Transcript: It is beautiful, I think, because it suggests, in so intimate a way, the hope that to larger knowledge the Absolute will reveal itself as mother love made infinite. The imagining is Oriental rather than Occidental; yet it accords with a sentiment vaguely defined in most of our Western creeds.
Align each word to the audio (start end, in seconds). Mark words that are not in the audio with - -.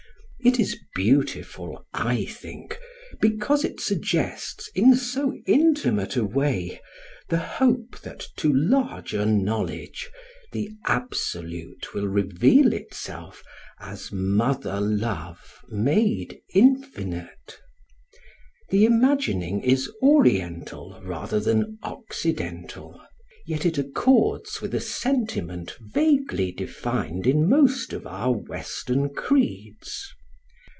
It 0.43 0.59
is 0.59 0.75
beautiful, 0.95 1.85
I 1.93 2.25
think, 2.25 2.79
because 3.19 3.63
it 3.63 3.79
suggests, 3.79 4.71
in 4.73 4.95
so 4.95 5.35
intimate 5.45 6.15
a 6.17 6.23
way, 6.25 6.81
the 7.29 7.37
hope 7.37 7.99
that 8.01 8.25
to 8.37 8.51
larger 8.51 9.23
knowledge 9.23 10.09
the 10.51 10.71
Absolute 10.85 11.93
will 11.93 12.07
reveal 12.07 12.73
itself 12.73 13.43
as 13.79 14.11
mother 14.11 14.81
love 14.81 15.61
made 15.69 16.41
infinite. 16.55 17.59
The 18.71 18.85
imagining 18.85 19.61
is 19.61 19.91
Oriental 20.01 20.99
rather 21.03 21.39
than 21.39 21.77
Occidental; 21.83 22.99
yet 23.45 23.63
it 23.63 23.77
accords 23.77 24.59
with 24.59 24.73
a 24.73 24.79
sentiment 24.81 25.77
vaguely 25.79 26.51
defined 26.51 27.27
in 27.27 27.47
most 27.47 27.93
of 27.93 28.07
our 28.07 28.31
Western 28.31 29.13
creeds. 29.13 30.15